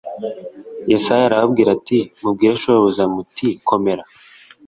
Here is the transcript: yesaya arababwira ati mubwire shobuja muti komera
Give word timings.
yesaya 0.91 1.23
arababwira 1.25 1.69
ati 1.77 1.99
mubwire 2.21 2.55
shobuja 2.63 3.03
muti 3.13 3.47
komera 3.67 4.03